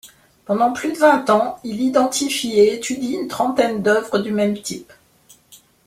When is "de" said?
0.93-0.97